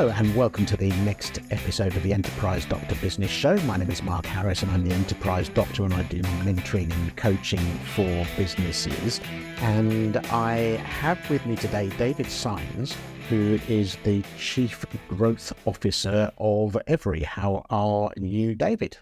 [0.00, 3.58] Hello, and welcome to the next episode of the Enterprise Doctor Business Show.
[3.64, 7.14] My name is Mark Harris, and I'm the Enterprise Doctor, and I do mentoring and
[7.18, 7.60] coaching
[7.94, 9.20] for businesses.
[9.60, 12.96] And I have with me today David Saenz,
[13.28, 17.22] who is the Chief Growth Officer of Evri.
[17.22, 18.96] How are you, David?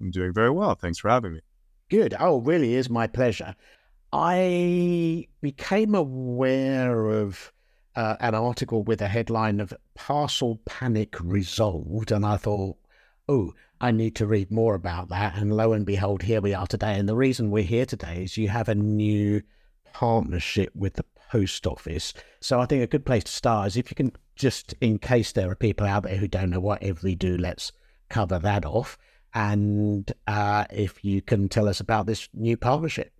[0.00, 0.76] I'm doing very well.
[0.76, 1.40] Thanks for having me.
[1.90, 2.14] Good.
[2.20, 3.56] Oh, really is my pleasure.
[4.12, 7.52] I became aware of
[7.96, 12.12] uh, an article with a headline of Parcel Panic Resolved.
[12.12, 12.76] And I thought,
[13.28, 15.36] oh, I need to read more about that.
[15.36, 16.98] And lo and behold, here we are today.
[16.98, 19.42] And the reason we're here today is you have a new
[19.92, 22.14] partnership with the post office.
[22.40, 25.32] So I think a good place to start is if you can just, in case
[25.32, 27.72] there are people out there who don't know what Evri do, let's
[28.08, 28.98] cover that off.
[29.34, 33.12] And uh, if you can tell us about this new partnership.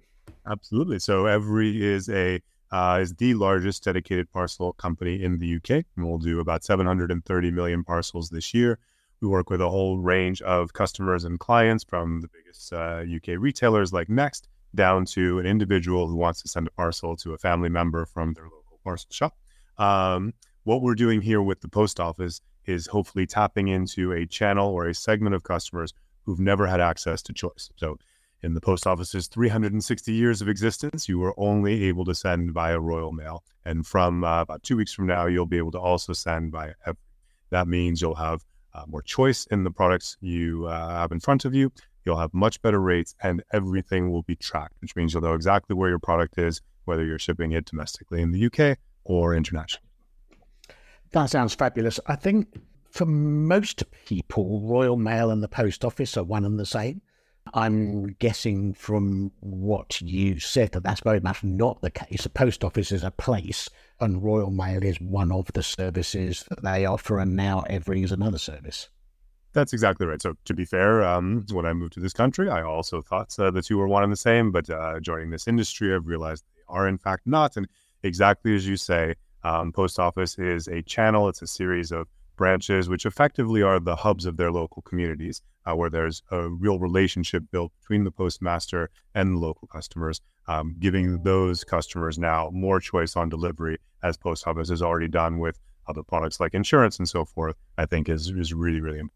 [0.47, 0.99] Absolutely.
[0.99, 2.41] So Evri is a
[2.75, 5.71] uh, is the largest dedicated parcel company in the UK.
[5.71, 8.81] And we'll do about 730 million parcels this year.
[9.21, 13.39] We work with a whole range of customers and clients from the biggest uh, UK
[13.39, 17.39] retailers like Next down to an individual who wants to send a parcel to a
[17.39, 19.37] family member from their local parcel shop.
[19.79, 24.69] Um, what we're doing here with the post office is hopefully tapping into a channel
[24.69, 25.95] or a segment of customers
[26.25, 27.71] who've never had access to choice.
[27.77, 27.99] So
[28.45, 32.79] in the post office's 360 years of existence, you were only able to send via
[32.79, 33.43] Royal Mail.
[33.65, 36.75] And from uh, about two weeks from now, you'll be able to also send via.
[37.51, 41.45] That means you'll have uh, more choice in the products you uh, have in front
[41.45, 41.73] of you.
[42.05, 45.75] You'll have much better rates, and everything will be tracked, which means you'll know exactly
[45.75, 49.89] where your product is, whether you're shipping it domestically in the UK or internationally.
[51.13, 51.99] That sounds fabulous.
[52.07, 52.49] I think
[52.91, 57.01] for most people, Royal Mail and the Post Office are one and the same.
[57.57, 62.25] I'm guessing from what you said that that's very much not the case.
[62.25, 63.69] The post office is a place,
[64.01, 68.11] and Royal Mail is one of the services that they offer, and now Evri is
[68.11, 68.89] another service.
[69.53, 70.21] That's exactly right.
[70.21, 73.53] So, to be fair, um, when I moved to this country, I also thought uh,
[73.53, 74.51] the two were one and the same.
[74.51, 77.57] But uh, joining this industry, I've realized they are in fact not.
[77.57, 77.69] And
[78.03, 81.29] exactly as you say, um, post office is a channel.
[81.29, 85.75] It's a series of branches, which effectively are the hubs of their local communities, uh,
[85.75, 91.23] where there's a real relationship built between the postmaster and the local customers, um, giving
[91.23, 96.03] those customers now more choice on delivery, as Post Office has already done with other
[96.03, 97.57] products like insurance and so forth.
[97.77, 99.13] I think is is really really important.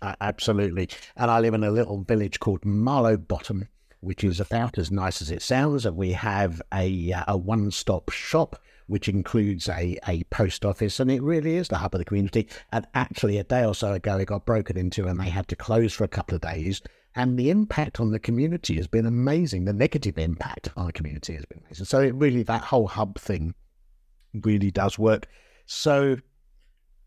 [0.00, 3.68] Uh, absolutely, and I live in a little village called Marlow Bottom,
[4.00, 5.86] which is about as nice as it sounds.
[5.86, 11.10] And we have a a one stop shop which includes a, a post office, and
[11.10, 12.48] it really is the hub of the community.
[12.72, 15.56] And actually, a day or so ago, it got broken into, and they had to
[15.56, 16.82] close for a couple of days.
[17.14, 19.64] And the impact on the community has been amazing.
[19.64, 21.86] The negative impact on the community has been amazing.
[21.86, 23.54] So it really, that whole hub thing
[24.34, 25.26] really does work.
[25.66, 26.16] So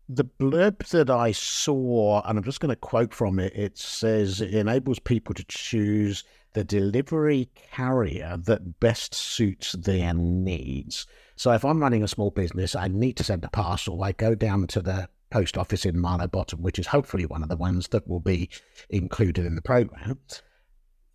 [0.08, 4.40] the blurb that I saw, and I'm just going to quote from it, it says
[4.40, 11.06] it enables people to choose the delivery carrier that best suits their needs.
[11.36, 14.02] So if I'm running a small business, I need to send a parcel.
[14.02, 17.48] I go down to the post office in Marlow Bottom, which is hopefully one of
[17.48, 18.50] the ones that will be
[18.90, 20.18] included in the program.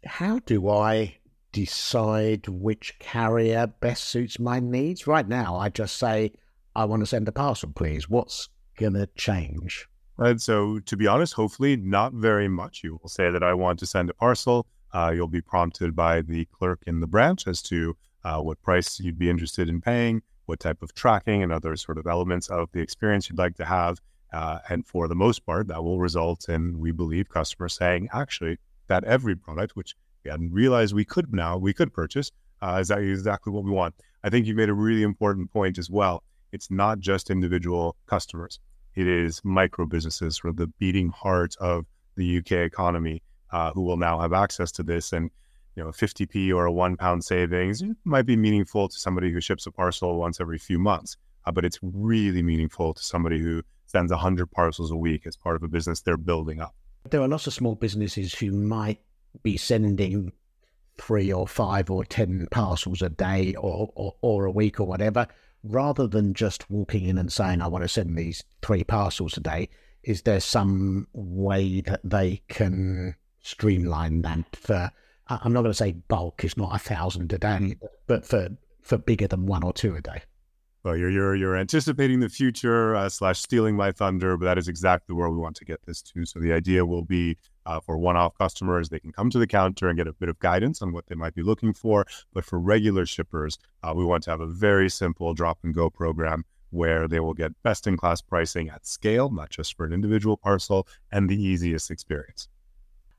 [0.05, 1.17] How do I
[1.51, 5.07] decide which carrier best suits my needs?
[5.07, 6.31] Right now, I just say,
[6.75, 8.09] I want to send a parcel, please.
[8.09, 9.87] What's going to change?
[10.17, 10.41] Right.
[10.41, 12.83] So, to be honest, hopefully not very much.
[12.83, 14.65] You will say that I want to send a parcel.
[14.97, 18.99] Uh, you'll be prompted by the clerk in the branch as to uh, what price
[18.99, 22.67] you'd be interested in paying, what type of tracking and other sort of elements of
[22.71, 23.99] the experience you'd like to have.
[24.33, 28.57] Uh, and for the most part, that will result in, we believe, customers saying, actually,
[28.87, 29.93] that Evri product, which
[30.23, 32.31] we hadn't realized we could now, we could purchase,
[32.63, 33.93] uh, is that exactly what we want.
[34.23, 36.23] I think you made a really important point as well.
[36.51, 38.59] It's not just individual customers.
[38.95, 43.21] It is micro businesses, or the beating heart of the UK economy,
[43.51, 45.13] uh, who will now have access to this.
[45.13, 45.29] And
[45.75, 49.39] you know, a 50p or a one pound savings might be meaningful to somebody who
[49.39, 53.61] ships a parcel once every few months, uh, but it's really meaningful to somebody who
[53.85, 56.73] sends 100 parcels a week as part of a business they're building up.
[57.09, 58.99] There are lots of small businesses who might
[59.43, 60.31] be sending
[60.97, 65.27] three or five or 10 parcels a day or, or, or a week or whatever,
[65.63, 69.41] rather than just walking in and saying, I want to send these three parcels a
[69.41, 69.69] day.
[70.03, 73.15] Is there some way that they can
[73.47, 74.91] streamline that for
[75.29, 77.75] I'm not going to say bulk is not a thousand a day,
[78.07, 78.49] but for
[78.81, 80.21] for bigger than one or two a day.
[80.83, 84.67] Well, you're you're you're anticipating the future uh, slash stealing my thunder, but that is
[84.67, 86.25] exactly where we want to get this to.
[86.25, 89.89] So the idea will be uh, for one-off customers, they can come to the counter
[89.89, 92.05] and get a bit of guidance on what they might be looking for.
[92.33, 95.89] But for regular shippers, uh, we want to have a very simple drop and go
[95.89, 99.91] program where they will get best in class pricing at scale, not just for an
[99.91, 102.47] individual parcel, and the easiest experience.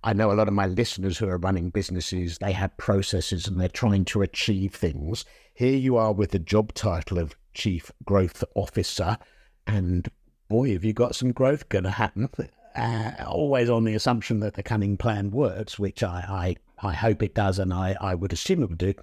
[0.04, 3.60] I know a lot of my listeners who are running businesses, they have processes and
[3.60, 5.24] they're trying to achieve things.
[5.54, 9.18] Here you are with the job title of Chief Growth Officer,
[9.66, 10.08] and
[10.48, 12.28] boy, have you got some growth going to happen.
[12.76, 17.22] Uh, always on the assumption that the cunning plan works, which I, I, I hope
[17.24, 18.94] it does, and I, I would assume it would do.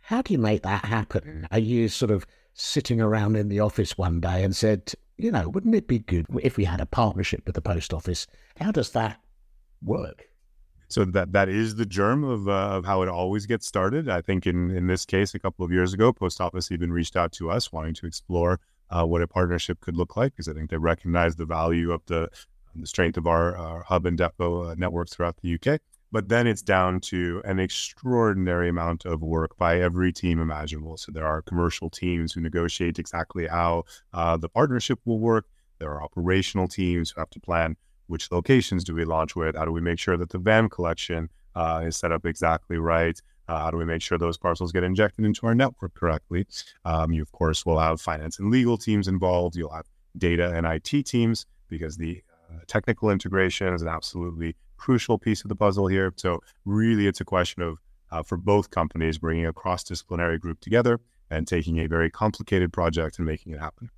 [0.00, 1.46] How do you make that happen?
[1.52, 5.48] Are you sort of sitting around in the office one day and said, you know,
[5.48, 8.26] wouldn't it be good if we had a partnership with the post office?
[8.56, 9.20] How does that
[9.80, 10.26] work?
[10.92, 14.10] So that that is the germ of uh, of how it always gets started.
[14.10, 17.16] I think in in this case, a couple of years ago, Post Office even reached
[17.16, 18.60] out to us wanting to explore
[18.90, 22.02] uh, what a partnership could look like because I think they recognize the value of
[22.06, 22.28] the
[22.74, 25.80] the strength of our, our hub and depot uh, networks throughout the UK.
[26.10, 30.98] But then it's down to an extraordinary amount of work by every team imaginable.
[30.98, 35.46] So there are commercial teams who negotiate exactly how uh, the partnership will work.
[35.78, 39.56] There are operational teams who have to plan which locations do we launch with?
[39.56, 43.20] How do we make sure that the van collection uh, is set up exactly right?
[43.48, 46.46] Uh, how do we make sure those parcels get injected into our network correctly?
[46.84, 49.56] Um, you, of course, will have finance and legal teams involved.
[49.56, 55.18] You'll have data and IT teams because the uh, technical integration is an absolutely crucial
[55.18, 56.12] piece of the puzzle here.
[56.16, 57.78] So, really, it's a question of
[58.10, 61.00] uh, for both companies bringing a cross disciplinary group together
[61.30, 63.90] and taking a very complicated project and making it happen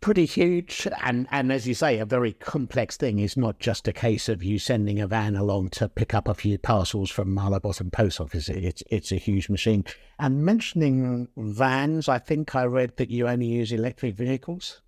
[0.00, 3.92] pretty huge and and as you say a very complex thing it's not just a
[3.92, 7.90] case of you sending a van along to pick up a few parcels from Bottom
[7.90, 9.84] post office it's it's a huge machine
[10.18, 14.80] and mentioning vans i think i read that you only use electric vehicles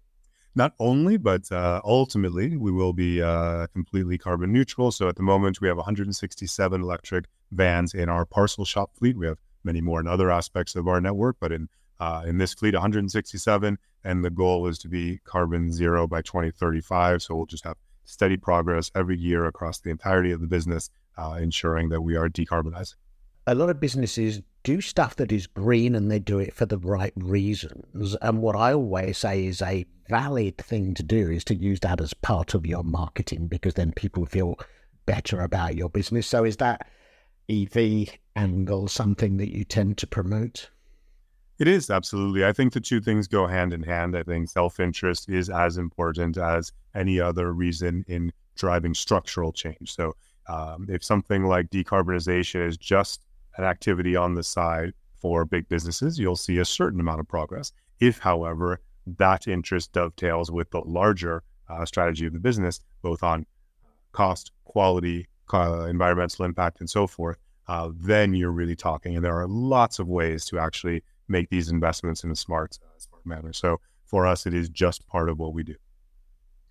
[0.55, 4.93] not only, but uh, ultimately, we will be uh, completely carbon neutral.
[4.93, 9.17] So at the moment, we have 167 electric vans in our parcel shop fleet.
[9.17, 11.69] We have many more in other aspects of our network, but in
[12.00, 17.22] uh, in this fleet, 167, and the goal is to be carbon zero by 2035.
[17.22, 21.38] So we'll just have steady progress every year across the entirety of the business, uh,
[21.40, 22.94] ensuring that we are decarbonizing.
[23.46, 26.78] A lot of businesses do stuff that is green and they do it for the
[26.78, 28.16] right reasons.
[28.22, 32.00] And what I always say is a valid thing to do is to use that
[32.00, 34.56] as part of your marketing because then people feel
[35.06, 36.26] better about your business.
[36.26, 36.87] So is that
[37.48, 40.70] EV angle something that you tend to promote?
[41.62, 42.44] It is absolutely.
[42.44, 44.17] I think the two things go hand in hand.
[44.17, 49.94] I think self interest is as important as any other reason in driving structural change.
[49.94, 50.17] So,
[50.49, 53.25] um, if something like decarbonization is just
[53.59, 57.70] an activity on the side for big businesses, you'll see a certain amount of progress.
[58.00, 63.47] If, however, that interest dovetails with the larger uh, strategy of the business, both on
[64.11, 67.38] cost, quality, uh, environmental impact, and so forth,
[67.69, 69.15] uh, then you're really talking.
[69.15, 72.99] And there are lots of ways to actually make these investments in a smart, uh,
[72.99, 73.52] smart manner.
[73.52, 75.75] So for us, it is just part of what we do.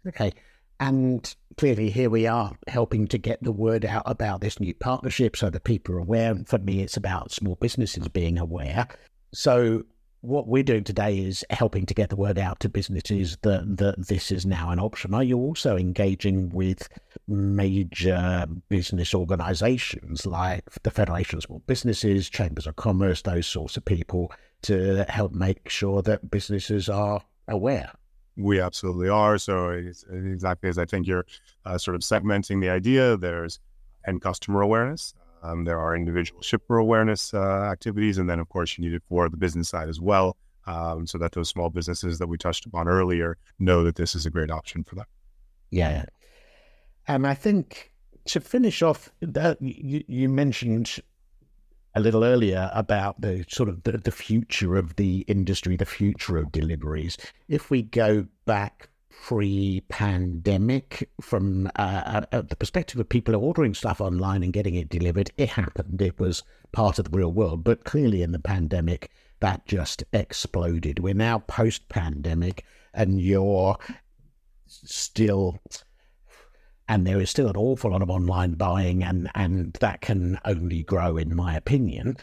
[0.07, 0.31] Okay.
[0.79, 5.35] And clearly, here we are helping to get the word out about this new partnership
[5.35, 6.35] so that people are aware.
[6.45, 8.87] For me, it's about small businesses being aware.
[9.31, 9.83] So,
[10.21, 14.07] what we're doing today is helping to get the word out to businesses that, that
[14.07, 15.13] this is now an option.
[15.13, 16.87] Are you also engaging with
[17.27, 23.85] major business organizations like the Federation of Small Businesses, Chambers of Commerce, those sorts of
[23.85, 24.31] people
[24.63, 27.91] to help make sure that businesses are aware?
[28.37, 29.37] We absolutely are.
[29.37, 29.69] So,
[30.11, 31.25] exactly as I think you're
[31.65, 33.59] uh, sort of segmenting the idea, there's
[34.07, 35.13] end customer awareness.
[35.43, 39.03] Um, there are individual shipper awareness uh, activities, and then of course you need it
[39.09, 40.37] for the business side as well,
[40.67, 44.25] um, so that those small businesses that we touched upon earlier know that this is
[44.25, 45.05] a great option for them.
[45.71, 46.05] Yeah,
[47.07, 47.91] and I think
[48.25, 50.99] to finish off, that you, you mentioned
[51.95, 56.37] a little earlier about the sort of the, the future of the industry, the future
[56.37, 57.17] of deliveries.
[57.47, 58.89] If we go back
[59.23, 65.49] pre-pandemic from uh, the perspective of people ordering stuff online and getting it delivered it
[65.49, 66.01] happened.
[66.01, 67.63] It was part of the real world.
[67.63, 70.99] But clearly in the pandemic that just exploded.
[70.99, 73.77] We're now post-pandemic and you're
[74.67, 75.59] still
[76.91, 80.83] and there is still an awful lot of online buying and and that can only
[80.83, 82.15] grow in my opinion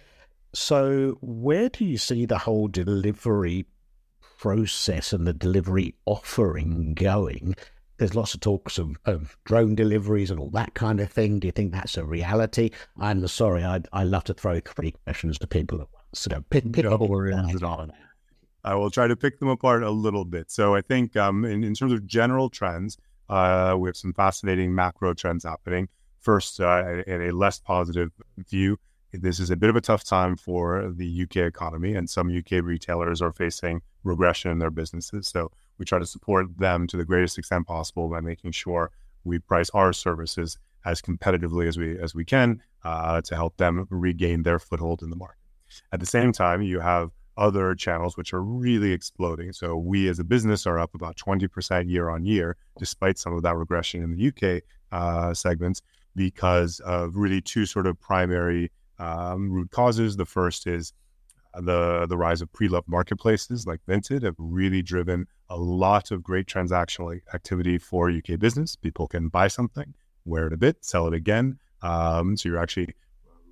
[0.54, 3.66] so where do you see the whole delivery
[4.38, 7.54] process and the delivery offering going?
[7.98, 11.40] There's lots of talks of, of drone deliveries and all that kind of thing.
[11.40, 12.70] Do you think that's a reality?
[12.98, 16.20] I'm sorry, I I love to throw three questions to people at once.
[16.20, 17.34] So pick, pick no worries
[18.64, 20.50] I will try to pick them apart a little bit.
[20.50, 22.98] So I think um, in, in terms of general trends,
[23.28, 25.88] uh, we have some fascinating macro trends happening.
[26.20, 28.78] First, uh, in a less positive view,
[29.12, 32.62] this is a bit of a tough time for the UK economy, and some UK
[32.62, 35.28] retailers are facing regression in their businesses.
[35.28, 38.90] So we try to support them to the greatest extent possible by making sure
[39.24, 43.86] we price our services as competitively as we as we can uh, to help them
[43.90, 45.38] regain their foothold in the market.
[45.92, 49.52] At the same time, you have other channels which are really exploding.
[49.52, 53.42] So we as a business are up about 20% year on year, despite some of
[53.42, 55.80] that regression in the UK uh, segments,
[56.16, 60.16] because of really two sort of primary um, root causes.
[60.16, 60.92] The first is
[61.54, 66.46] the the rise of pre-loved marketplaces like Vinted have really driven a lot of great
[66.46, 68.76] transactional activity for UK business.
[68.76, 71.58] People can buy something, wear it a bit, sell it again.
[71.82, 72.94] Um, so you're actually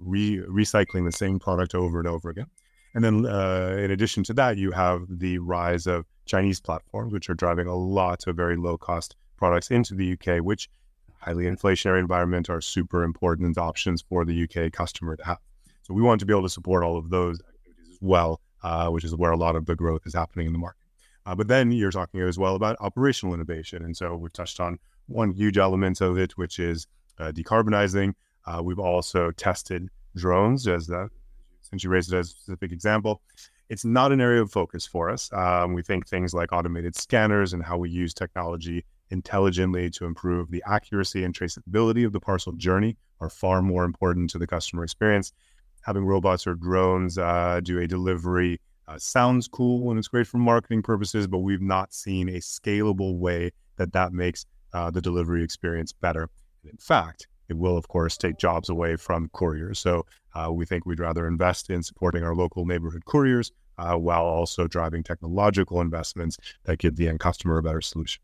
[0.01, 2.47] re- recycling the same product over and over again.
[2.95, 7.29] And then, uh, in addition to that, you have the rise of Chinese platforms, which
[7.29, 10.69] are driving a lot of very low cost products into the UK, which
[11.21, 15.39] highly inflationary environment are super important options for the UK customer to have.
[15.83, 18.89] So we want to be able to support all of those activities as well, uh,
[18.89, 20.87] which is where a lot of the growth is happening in the market.
[21.27, 23.85] Uh, but then you're talking as well about operational innovation.
[23.85, 26.87] And so we've touched on one huge element of it, which is
[27.19, 28.15] uh, decarbonizing.
[28.47, 31.11] Uh, we've also tested drones as that,
[31.71, 33.23] since you raised it as a specific example.
[33.69, 35.33] It's not an area of focus for us.
[35.33, 40.51] Um, we think things like automated scanners and how we use technology intelligently to improve
[40.51, 44.85] the accuracy and traceability of the parcel journey are far more important to the customer
[44.85, 45.33] experience.
[45.83, 50.39] Having robots or drones uh, do a delivery uh, sounds cool and it's great for
[50.39, 55.43] marketing purposes, but we've not seen a scalable way that that makes uh, the delivery
[55.43, 56.29] experience better.
[56.63, 59.79] And in fact, it will, of course, take jobs away from couriers.
[59.79, 64.25] So uh, we think we'd rather invest in supporting our local neighborhood couriers uh, while
[64.25, 68.23] also driving technological investments that give the end customer a better solution.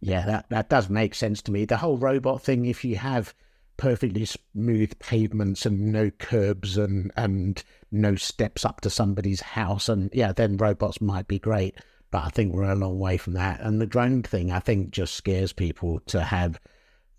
[0.00, 1.64] Yeah, that, that does make sense to me.
[1.64, 3.34] The whole robot thing, if you have
[3.76, 10.10] perfectly smooth pavements and no curbs and, and no steps up to somebody's house, and
[10.12, 11.76] yeah, then robots might be great.
[12.10, 13.60] But I think we're a long way from that.
[13.60, 16.60] And the drone thing, I think, just scares people to have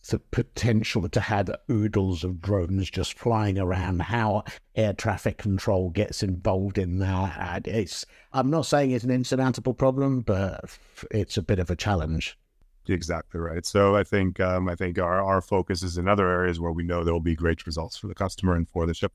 [0.08, 4.44] the potential to have oodles of drones just flying around, how
[4.76, 7.68] air traffic control gets involved in that.
[7.68, 10.78] It's, I'm not saying it's an insurmountable problem, but
[11.12, 12.38] it's a bit of a challenge.
[12.88, 13.66] Exactly right.
[13.66, 16.84] So I think um, I think our, our focus is in other areas where we
[16.84, 19.12] know there will be great results for the customer and for the ship.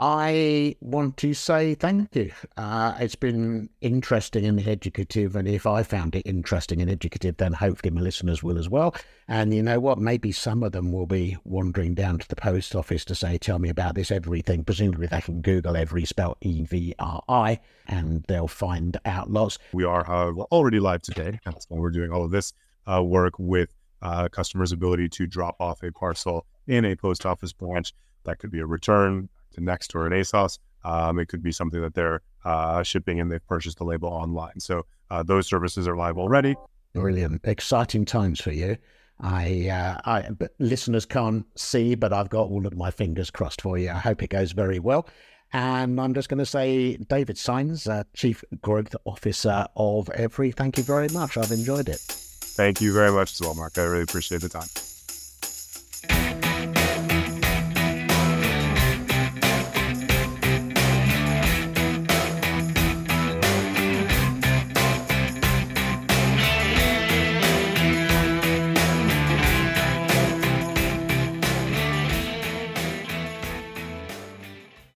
[0.00, 2.32] I want to say thank you.
[2.56, 7.52] Uh, it's been interesting and educative, and if I found it interesting and educative, then
[7.52, 8.94] hopefully my listeners will as well.
[9.28, 9.98] And you know what?
[9.98, 13.58] Maybe some of them will be wandering down to the post office to say, "Tell
[13.58, 18.24] me about this everything." Presumably, they can Google Evri spell E V R I, and
[18.26, 19.58] they'll find out lots.
[19.72, 21.38] We are, however, already live today.
[21.44, 22.52] That's when we're doing all of this
[22.86, 23.72] uh, work with
[24.02, 27.94] uh, customers' ability to drop off a parcel in a post office branch.
[28.24, 30.58] That could be a return to Next or an ASOS.
[30.84, 34.60] Um, it could be something that they're uh, shipping and they've purchased the label online.
[34.60, 36.56] So uh, those services are live already.
[36.92, 38.76] Brilliant, exciting times for you.
[39.20, 43.78] I, uh, I, listeners can't see, but I've got all of my fingers crossed for
[43.78, 43.90] you.
[43.90, 45.08] I hope it goes very well.
[45.52, 50.76] And I'm just going to say, David Saenz, uh, Chief Growth Officer of Evri, thank
[50.76, 51.36] you very much.
[51.36, 52.00] I've enjoyed it.
[52.00, 53.78] Thank you very much as well, Mark.
[53.78, 54.68] I really appreciate the time.